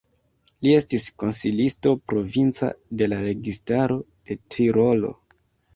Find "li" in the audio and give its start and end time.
0.67-0.71